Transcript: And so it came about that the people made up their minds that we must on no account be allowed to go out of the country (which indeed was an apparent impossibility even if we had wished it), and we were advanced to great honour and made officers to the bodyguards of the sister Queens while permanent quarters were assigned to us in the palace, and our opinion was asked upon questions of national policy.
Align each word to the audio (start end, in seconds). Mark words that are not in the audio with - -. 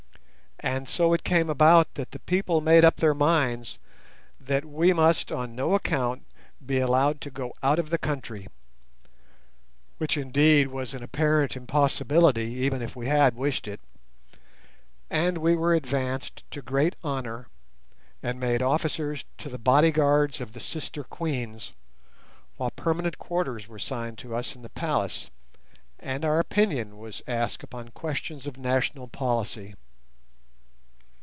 And 0.63 0.87
so 0.87 1.11
it 1.11 1.23
came 1.23 1.49
about 1.49 1.95
that 1.95 2.11
the 2.11 2.19
people 2.19 2.61
made 2.61 2.85
up 2.85 2.97
their 2.97 3.15
minds 3.15 3.79
that 4.39 4.63
we 4.63 4.93
must 4.93 5.31
on 5.31 5.55
no 5.55 5.73
account 5.73 6.23
be 6.63 6.77
allowed 6.77 7.19
to 7.21 7.31
go 7.31 7.51
out 7.63 7.79
of 7.79 7.89
the 7.89 7.97
country 7.97 8.45
(which 9.97 10.17
indeed 10.17 10.67
was 10.67 10.93
an 10.93 11.01
apparent 11.01 11.57
impossibility 11.57 12.43
even 12.51 12.83
if 12.83 12.95
we 12.95 13.07
had 13.07 13.35
wished 13.35 13.67
it), 13.67 13.81
and 15.09 15.39
we 15.39 15.55
were 15.55 15.73
advanced 15.73 16.43
to 16.51 16.61
great 16.61 16.95
honour 17.03 17.47
and 18.21 18.39
made 18.39 18.61
officers 18.61 19.25
to 19.39 19.49
the 19.49 19.57
bodyguards 19.57 20.39
of 20.39 20.51
the 20.53 20.59
sister 20.59 21.03
Queens 21.03 21.73
while 22.57 22.69
permanent 22.69 23.17
quarters 23.17 23.67
were 23.67 23.77
assigned 23.77 24.19
to 24.19 24.35
us 24.35 24.55
in 24.55 24.61
the 24.61 24.69
palace, 24.69 25.31
and 25.97 26.23
our 26.23 26.39
opinion 26.39 26.99
was 26.99 27.23
asked 27.25 27.63
upon 27.63 27.87
questions 27.89 28.45
of 28.45 28.59
national 28.59 29.07
policy. 29.07 29.73